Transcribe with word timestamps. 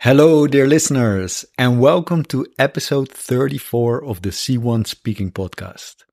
Hello, 0.00 0.46
dear 0.46 0.66
listeners, 0.66 1.46
and 1.56 1.80
welcome 1.80 2.22
to 2.24 2.46
episode 2.58 3.10
34 3.10 4.04
of 4.04 4.20
the 4.20 4.28
C1 4.28 4.86
Speaking 4.86 5.32
Podcast. 5.32 6.04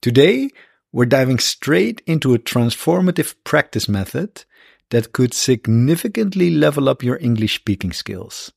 Today, 0.00 0.50
we're 0.92 1.06
diving 1.06 1.40
straight 1.40 2.00
into 2.06 2.32
a 2.32 2.38
transformative 2.38 3.34
practice 3.42 3.88
method 3.88 4.44
that 4.90 5.12
could 5.12 5.34
significantly 5.34 6.50
level 6.50 6.88
up 6.88 7.02
your 7.02 7.18
English 7.18 7.56
speaking 7.56 7.92
skills. 7.92 8.52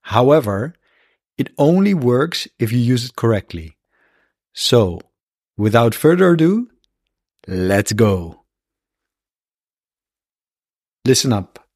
However, 0.00 0.74
it 1.36 1.52
only 1.58 1.92
works 1.92 2.48
if 2.58 2.72
you 2.72 2.78
use 2.78 3.04
it 3.04 3.16
correctly. 3.16 3.76
So, 4.54 4.98
without 5.58 5.94
further 5.94 6.30
ado, 6.30 6.68
let's 7.46 7.92
go. 7.92 8.44
Listen 11.04 11.34
up. 11.34 11.67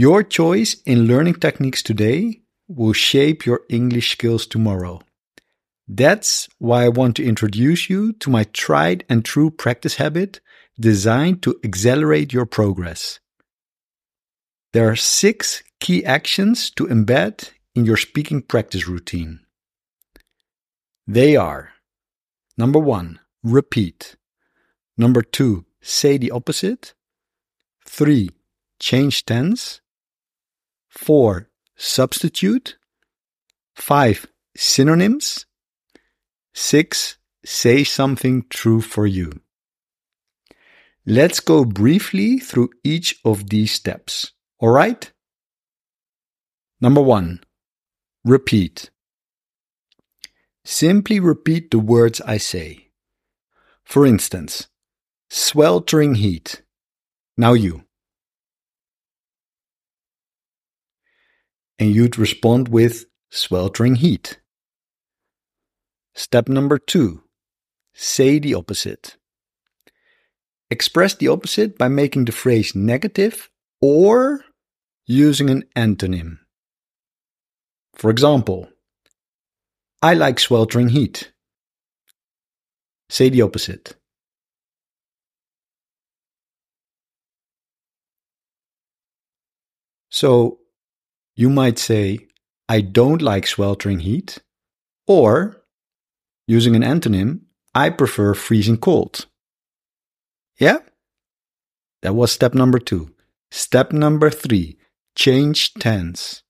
Your 0.00 0.22
choice 0.22 0.80
in 0.86 1.06
learning 1.06 1.40
techniques 1.40 1.82
today 1.82 2.40
will 2.68 2.94
shape 2.94 3.44
your 3.44 3.60
English 3.68 4.12
skills 4.12 4.46
tomorrow. 4.46 5.02
That's 5.86 6.48
why 6.56 6.84
I 6.84 6.88
want 6.88 7.16
to 7.16 7.22
introduce 7.26 7.90
you 7.90 8.14
to 8.14 8.30
my 8.30 8.44
tried 8.44 9.04
and 9.10 9.22
true 9.22 9.50
practice 9.50 9.96
habit 9.96 10.40
designed 10.80 11.42
to 11.42 11.60
accelerate 11.62 12.32
your 12.32 12.46
progress. 12.46 13.20
There 14.72 14.88
are 14.88 14.96
six 14.96 15.62
key 15.80 16.02
actions 16.02 16.70
to 16.76 16.86
embed 16.86 17.50
in 17.74 17.84
your 17.84 17.98
speaking 17.98 18.40
practice 18.40 18.88
routine. 18.88 19.40
They 21.06 21.36
are 21.36 21.72
number 22.56 22.78
one, 22.78 23.20
repeat. 23.42 24.16
Number 24.96 25.20
two, 25.20 25.66
say 25.82 26.16
the 26.16 26.30
opposite. 26.30 26.94
Three, 27.84 28.30
change 28.80 29.26
tense. 29.26 29.79
4. 30.90 31.48
Substitute. 31.76 32.76
5. 33.76 34.26
Synonyms. 34.56 35.46
6. 36.52 37.16
Say 37.44 37.84
something 37.84 38.44
true 38.50 38.80
for 38.80 39.06
you. 39.06 39.40
Let's 41.06 41.40
go 41.40 41.64
briefly 41.64 42.38
through 42.38 42.70
each 42.84 43.18
of 43.24 43.48
these 43.48 43.72
steps. 43.72 44.32
All 44.58 44.68
right? 44.68 45.10
Number 46.80 47.00
1. 47.00 47.40
Repeat. 48.24 48.90
Simply 50.64 51.18
repeat 51.20 51.70
the 51.70 51.78
words 51.78 52.20
I 52.20 52.36
say. 52.36 52.90
For 53.84 54.04
instance, 54.04 54.68
sweltering 55.30 56.16
heat. 56.16 56.62
Now 57.36 57.54
you. 57.54 57.84
And 61.80 61.94
you'd 61.94 62.18
respond 62.18 62.68
with 62.68 63.06
sweltering 63.30 63.96
heat. 63.96 64.38
Step 66.14 66.48
number 66.48 66.78
two 66.78 67.24
say 67.94 68.38
the 68.38 68.54
opposite. 68.54 69.16
Express 70.70 71.14
the 71.14 71.28
opposite 71.28 71.76
by 71.76 71.88
making 71.88 72.26
the 72.26 72.32
phrase 72.32 72.74
negative 72.74 73.50
or 73.80 74.44
using 75.06 75.50
an 75.50 75.64
antonym. 75.74 76.38
For 77.94 78.10
example, 78.10 78.68
I 80.00 80.14
like 80.14 80.38
sweltering 80.38 80.90
heat. 80.90 81.32
Say 83.08 83.28
the 83.28 83.42
opposite. 83.42 83.96
So, 90.10 90.59
you 91.40 91.48
might 91.48 91.78
say, 91.78 92.18
I 92.68 92.82
don't 92.82 93.22
like 93.22 93.46
sweltering 93.46 94.00
heat, 94.00 94.40
or, 95.06 95.64
using 96.46 96.76
an 96.76 96.82
antonym, 96.82 97.40
I 97.74 97.88
prefer 97.88 98.34
freezing 98.34 98.76
cold. 98.76 99.24
Yeah? 100.58 100.80
That 102.02 102.14
was 102.14 102.30
step 102.30 102.52
number 102.52 102.78
two. 102.78 103.14
Step 103.50 103.90
number 103.90 104.28
three, 104.28 104.76
change 105.16 105.72
tense. 105.74 106.42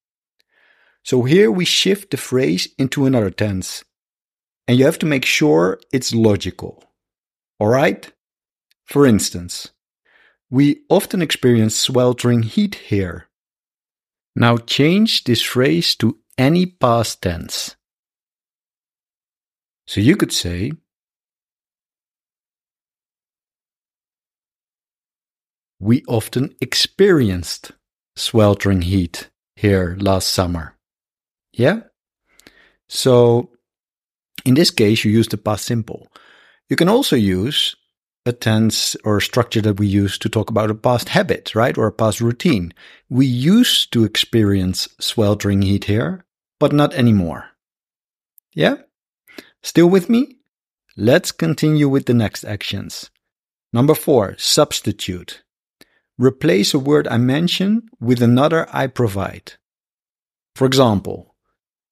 So 1.05 1.23
here 1.23 1.53
we 1.53 1.65
shift 1.65 2.11
the 2.11 2.17
phrase 2.17 2.67
into 2.77 3.07
another 3.07 3.31
tense. 3.31 3.85
And 4.67 4.77
you 4.77 4.87
have 4.87 4.99
to 4.99 5.07
make 5.07 5.25
sure 5.25 5.79
it's 5.93 6.13
logical. 6.13 6.83
Alright? 7.63 8.13
For 8.87 9.07
instance, 9.07 9.71
we 10.51 10.81
often 10.89 11.23
experience 11.23 11.77
sweltering 11.77 12.43
heat 12.43 12.75
here. 12.75 13.30
Now 14.37 14.57
change 14.57 15.25
this 15.25 15.43
phrase 15.43 15.95
to 15.97 16.19
any 16.39 16.67
past 16.67 17.23
tense. 17.23 17.77
So 19.87 20.01
you 20.01 20.17
could 20.17 20.33
say, 20.33 20.73
We 25.83 26.05
often 26.07 26.55
experienced 26.61 27.73
sweltering 28.15 28.83
heat 28.83 29.31
here 29.57 29.97
last 29.99 30.29
summer. 30.29 30.77
Yeah? 31.53 31.81
So 32.87 33.51
in 34.45 34.55
this 34.55 34.71
case, 34.71 35.05
you 35.05 35.11
use 35.11 35.29
the 35.29 35.39
past 35.39 35.65
simple. 35.65 36.09
You 36.69 36.77
can 36.77 36.89
also 36.89 37.17
use 37.17 37.77
a 38.27 38.33
tense 38.33 38.97
or 39.05 39.21
structure 39.21 39.63
that 39.63 39.79
we 39.79 39.87
use 39.87 40.19
to 40.19 40.29
talk 40.29 40.51
about 40.51 40.71
a 40.71 40.75
past 40.75 41.11
habit, 41.11 41.55
right? 41.55 41.77
Or 41.77 41.87
a 41.87 41.93
past 41.93 42.21
routine. 42.21 42.73
We 43.09 43.27
used 43.27 43.93
to 43.93 44.05
experience 44.05 44.89
sweltering 45.01 45.63
heat 45.63 45.85
here, 45.85 46.25
but 46.59 46.73
not 46.73 46.95
anymore. 46.95 47.51
Yeah? 48.53 48.77
Still 49.63 49.89
with 49.89 50.09
me? 50.09 50.37
Let's 50.97 51.33
continue 51.33 51.89
with 51.89 52.07
the 52.07 52.15
next 52.15 52.45
actions. 52.45 53.11
Number 53.73 53.95
four, 53.95 54.35
substitute. 54.39 55.43
Replace 56.19 56.75
a 56.75 56.79
word 56.79 57.09
I 57.09 57.17
mention 57.17 57.89
with 58.01 58.21
another 58.21 58.67
I 58.71 58.89
provide. 58.89 59.55
For 60.55 60.67
example, 60.67 61.35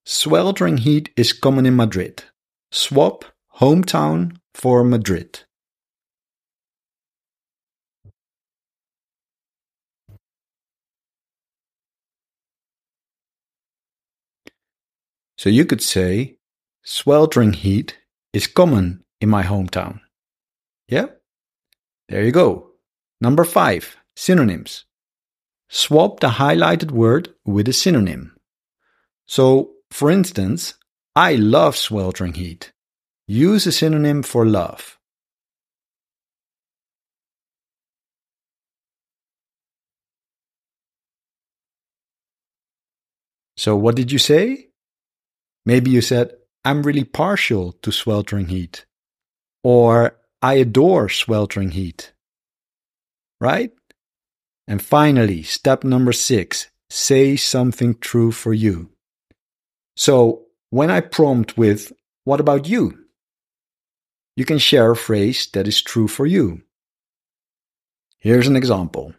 sweltering 0.05 0.77
heat 0.77 1.09
is 1.17 1.33
common 1.33 1.65
in 1.65 1.75
Madrid. 1.75 2.25
Swap 2.71 3.25
hometown 3.55 4.37
for 4.53 4.83
Madrid. 4.83 5.45
So 15.39 15.49
you 15.49 15.63
could 15.63 15.81
say, 15.81 16.35
sweltering 16.83 17.53
heat 17.53 17.97
is 18.33 18.45
common 18.45 19.05
in 19.21 19.29
my 19.29 19.43
hometown. 19.43 20.01
Yeah? 20.89 21.05
There 22.09 22.25
you 22.25 22.33
go. 22.33 22.71
Number 23.21 23.45
five, 23.45 23.95
synonyms. 24.17 24.83
Swap 25.69 26.19
the 26.19 26.27
highlighted 26.27 26.91
word 26.91 27.29
with 27.45 27.69
a 27.69 27.71
synonym. 27.71 28.35
So, 29.27 29.75
for 29.91 30.11
instance, 30.11 30.73
I 31.15 31.35
love 31.35 31.77
sweltering 31.77 32.33
heat. 32.33 32.73
Use 33.25 33.65
a 33.65 33.71
synonym 33.71 34.23
for 34.23 34.45
love. 34.45 34.99
So, 43.55 43.77
what 43.77 43.95
did 43.95 44.11
you 44.11 44.19
say? 44.19 44.68
Maybe 45.65 45.91
you 45.91 46.01
said, 46.01 46.33
I'm 46.65 46.83
really 46.83 47.03
partial 47.03 47.73
to 47.81 47.91
sweltering 47.91 48.47
heat. 48.47 48.85
Or 49.63 50.17
I 50.41 50.55
adore 50.55 51.09
sweltering 51.09 51.71
heat. 51.71 52.13
Right? 53.39 53.71
And 54.67 54.81
finally, 54.81 55.43
step 55.43 55.83
number 55.83 56.11
six 56.13 56.69
say 56.89 57.35
something 57.35 57.95
true 57.95 58.31
for 58.31 58.53
you. 58.53 58.89
So 59.95 60.45
when 60.69 60.89
I 60.89 61.01
prompt 61.01 61.57
with, 61.57 61.91
What 62.23 62.39
about 62.39 62.67
you? 62.67 63.09
you 64.39 64.45
can 64.45 64.57
share 64.57 64.91
a 64.91 64.95
phrase 64.95 65.47
that 65.51 65.67
is 65.67 65.81
true 65.81 66.07
for 66.07 66.25
you. 66.25 66.61
Here's 68.19 68.47
an 68.47 68.55
example 68.55 69.13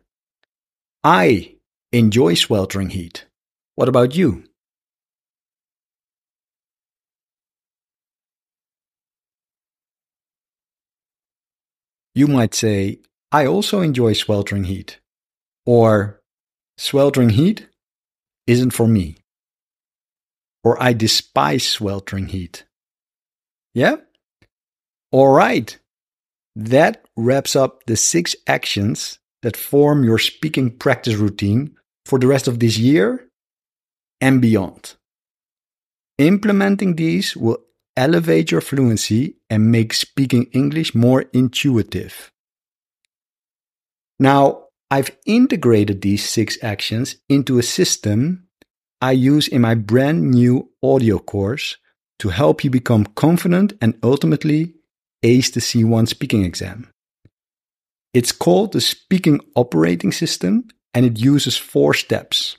I 1.05 1.57
enjoy 1.93 2.33
sweltering 2.35 2.89
heat. 2.89 3.27
What 3.75 3.91
about 3.91 4.15
you? 4.15 4.45
You 12.21 12.27
might 12.27 12.53
say, 12.53 12.99
I 13.33 13.47
also 13.47 13.81
enjoy 13.81 14.13
sweltering 14.13 14.65
heat. 14.65 15.01
Or, 15.65 16.21
sweltering 16.77 17.31
heat 17.31 17.67
isn't 18.47 18.73
for 18.73 18.87
me. 18.87 19.17
Or, 20.63 20.77
I 20.83 20.93
despise 20.93 21.67
sweltering 21.67 22.27
heat. 22.27 22.65
Yeah? 23.73 23.97
All 25.11 25.33
right. 25.33 25.79
That 26.55 27.07
wraps 27.17 27.57
up 27.57 27.87
the 27.87 27.97
six 27.97 28.37
actions 28.47 29.19
that 29.41 29.57
form 29.57 30.05
your 30.05 30.19
speaking 30.19 30.77
practice 30.77 31.15
routine 31.15 31.75
for 32.05 32.19
the 32.19 32.27
rest 32.27 32.47
of 32.49 32.59
this 32.59 32.77
year 32.77 33.31
and 34.21 34.43
beyond. 34.43 34.95
Implementing 36.19 36.97
these 36.97 37.35
will 37.35 37.65
elevate 37.97 38.51
your 38.51 38.61
fluency 38.61 39.37
and 39.49 39.71
make 39.71 39.93
speaking 39.93 40.47
English 40.53 40.95
more 40.95 41.23
intuitive. 41.33 42.31
Now, 44.19 44.65
I've 44.91 45.17
integrated 45.25 46.03
these 46.03 46.29
six 46.29 46.59
actions 46.63 47.17
into 47.29 47.59
a 47.59 47.63
system 47.63 48.49
I 49.01 49.13
use 49.13 49.49
in 49.49 49.63
my 49.63 49.75
brand 49.75 50.31
new 50.31 50.71
audio 50.83 51.19
course 51.19 51.79
to 52.19 52.29
help 52.29 52.63
you 52.63 52.71
become 52.71 53.07
confident 53.07 53.73
and 53.81 53.99
ultimately 54.03 54.75
ace 55.23 55.51
the 55.51 55.61
C1 55.61 56.07
speaking 56.07 56.45
exam. 56.45 56.91
It's 58.13 58.33
called 58.33 58.73
the 58.73 58.81
Speaking 58.81 59.41
Operating 59.55 60.13
System 60.13 60.69
and 60.93 61.07
it 61.07 61.19
uses 61.19 61.57
four 61.57 61.95
steps. 61.95 62.59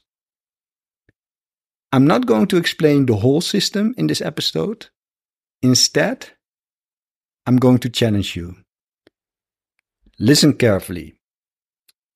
I'm 1.91 2.07
not 2.07 2.25
going 2.25 2.47
to 2.47 2.57
explain 2.57 3.05
the 3.05 3.17
whole 3.17 3.41
system 3.41 3.93
in 3.97 4.07
this 4.07 4.21
episode. 4.21 4.87
Instead, 5.61 6.29
I'm 7.45 7.57
going 7.57 7.79
to 7.79 7.89
challenge 7.89 8.35
you. 8.35 8.55
Listen 10.19 10.53
carefully. 10.53 11.15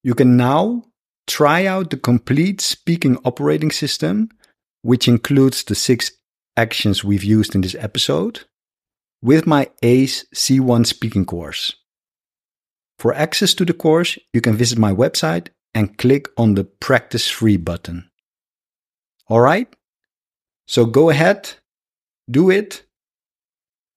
You 0.03 0.13
can 0.15 0.37
now 0.37 0.85
try 1.27 1.65
out 1.65 1.89
the 1.89 1.97
complete 1.97 2.61
speaking 2.61 3.17
operating 3.25 3.71
system, 3.71 4.29
which 4.81 5.07
includes 5.07 5.63
the 5.63 5.75
six 5.75 6.11
actions 6.57 7.03
we've 7.03 7.23
used 7.23 7.55
in 7.55 7.61
this 7.61 7.75
episode, 7.75 8.45
with 9.21 9.47
my 9.47 9.69
ACE 9.81 10.25
C1 10.33 10.85
speaking 10.85 11.25
course. 11.25 11.75
For 12.99 13.13
access 13.13 13.53
to 13.55 13.65
the 13.65 13.73
course, 13.73 14.17
you 14.33 14.41
can 14.41 14.55
visit 14.55 14.77
my 14.77 14.93
website 14.93 15.49
and 15.73 15.97
click 15.97 16.27
on 16.37 16.55
the 16.55 16.63
Practice 16.63 17.29
Free 17.29 17.57
button. 17.57 18.09
All 19.27 19.41
right? 19.41 19.75
So 20.67 20.85
go 20.85 21.09
ahead, 21.09 21.51
do 22.29 22.49
it, 22.49 22.83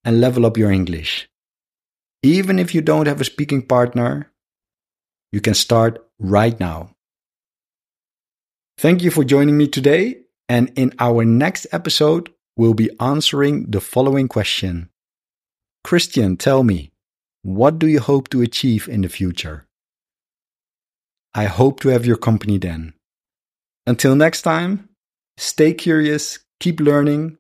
and 0.05 0.21
level 0.21 0.47
up 0.47 0.57
your 0.57 0.71
English. 0.71 1.29
Even 2.23 2.59
if 2.59 2.75
you 2.75 2.81
don't 2.81 3.07
have 3.07 3.21
a 3.21 3.25
speaking 3.25 3.63
partner, 3.63 4.33
you 5.33 5.41
can 5.41 5.55
start 5.55 6.05
right 6.19 6.59
now. 6.59 6.91
Thank 8.79 9.03
you 9.03 9.11
for 9.11 9.25
joining 9.25 9.57
me 9.57 9.69
today. 9.69 10.23
And 10.49 10.73
in 10.77 10.95
our 10.99 11.25
next 11.25 11.67
episode, 11.73 12.31
we'll 12.57 12.75
be 12.75 12.91
answering 13.01 13.71
the 13.71 13.81
following 13.81 14.29
question 14.29 14.89
Kristian, 15.87 16.39
tell 16.39 16.63
me, 16.63 16.93
what 17.43 17.79
do 17.79 17.87
you 17.87 18.01
hope 18.01 18.29
to 18.31 18.43
achieve 18.43 18.89
in 18.89 19.03
the 19.03 19.09
future? 19.09 19.67
I 21.35 21.45
hope 21.45 21.81
to 21.81 21.89
have 21.89 22.07
your 22.07 22.17
company 22.17 22.59
then. 22.59 22.95
Until 23.87 24.17
next 24.17 24.43
time, 24.43 24.89
stay 25.37 25.73
curious, 25.73 26.39
keep 26.61 26.81
learning, 26.81 27.39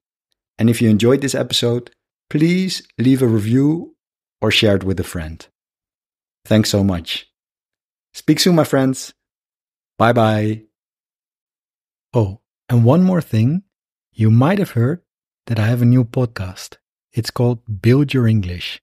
and 0.58 0.70
if 0.70 0.80
you 0.80 0.88
enjoyed 0.88 1.20
this 1.20 1.34
episode, 1.34 1.90
please 2.30 2.86
leave 2.98 3.22
a 3.22 3.26
review 3.26 3.96
or 4.40 4.50
share 4.50 4.76
it 4.76 4.84
with 4.84 5.00
a 5.00 5.04
friend. 5.04 5.46
Thanks 6.44 6.70
so 6.70 6.84
much. 6.84 7.26
Speak 8.14 8.40
soon, 8.40 8.54
my 8.54 8.64
friends. 8.64 9.12
Bye 9.98 10.12
bye. 10.12 10.62
Oh, 12.12 12.40
and 12.68 12.84
one 12.84 13.02
more 13.02 13.20
thing. 13.20 13.62
You 14.12 14.30
might 14.30 14.58
have 14.58 14.72
heard 14.72 15.02
that 15.46 15.58
I 15.58 15.66
have 15.66 15.82
a 15.82 15.86
new 15.86 16.04
podcast. 16.04 16.76
It's 17.12 17.30
called 17.30 17.82
Build 17.82 18.14
Your 18.14 18.26
English. 18.26 18.80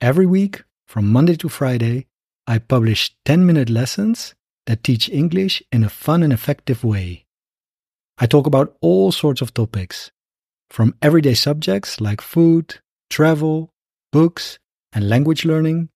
Every 0.00 0.26
week, 0.26 0.64
from 0.86 1.10
Monday 1.10 1.36
to 1.36 1.48
Friday, 1.48 2.06
I 2.46 2.58
publish 2.58 3.14
10 3.24 3.46
minute 3.46 3.70
lessons 3.70 4.34
that 4.66 4.84
teach 4.84 5.08
English 5.08 5.62
in 5.72 5.84
a 5.84 5.88
fun 5.88 6.22
and 6.22 6.32
effective 6.32 6.84
way. 6.84 7.26
I 8.18 8.26
talk 8.26 8.46
about 8.46 8.76
all 8.80 9.12
sorts 9.12 9.40
of 9.40 9.54
topics, 9.54 10.10
from 10.72 10.94
everyday 11.02 11.34
subjects 11.34 12.00
like 12.00 12.22
food, 12.22 12.80
travel, 13.10 13.68
books, 14.10 14.58
and 14.94 15.06
language 15.06 15.44
learning, 15.44 15.90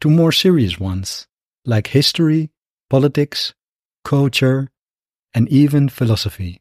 to 0.00 0.10
more 0.10 0.32
serious 0.32 0.80
ones 0.80 1.28
like 1.64 1.86
history, 1.88 2.50
politics, 2.90 3.54
culture, 4.04 4.68
and 5.34 5.48
even 5.50 5.88
philosophy. 5.88 6.60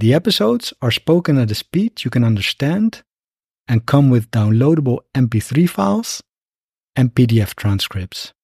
The 0.00 0.12
episodes 0.12 0.74
are 0.82 0.90
spoken 0.90 1.38
at 1.38 1.50
a 1.50 1.54
speed 1.54 2.04
you 2.04 2.10
can 2.10 2.24
understand 2.24 3.02
and 3.66 3.86
come 3.86 4.10
with 4.10 4.30
downloadable 4.30 4.98
MP3 5.14 5.66
files 5.68 6.22
and 6.94 7.14
PDF 7.14 7.54
transcripts. 7.54 8.34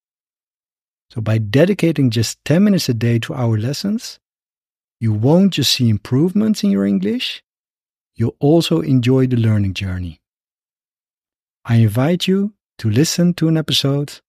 So, 1.11 1.21
by 1.21 1.37
dedicating 1.37 2.09
just 2.09 2.43
10 2.45 2.63
minutes 2.63 2.89
a 2.89 2.95
day 2.95 3.19
to 3.19 3.35
our 3.35 3.59
lessons, 3.59 4.19
you 4.99 5.13
won't 5.13 5.53
just 5.53 5.71
see 5.71 5.87
improvements 5.87 6.63
in 6.63 6.71
your 6.71 6.85
English, 6.85 7.43
you'll 8.15 8.35
also 8.39 8.81
enjoy 8.81 9.27
the 9.27 9.37
learning 9.37 9.73
journey. 9.73 10.19
I 11.65 11.77
invite 11.77 12.27
you 12.27 12.53
to 12.77 12.89
listen 12.89 13.33
to 13.35 13.47
an 13.47 13.57
episode 13.57 14.19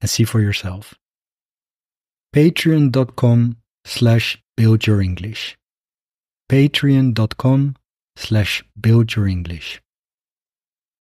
and 0.00 0.10
see 0.10 0.24
for 0.24 0.40
yourself. 0.40 0.94
Patreon.com 2.34 3.58
slash 3.84 4.42
build 4.56 4.86
your 4.86 5.00
English. 5.00 5.56
Patreon.com 6.50 7.76
slash 8.16 8.64
build 8.80 9.14
your 9.14 9.26
English. 9.26 9.80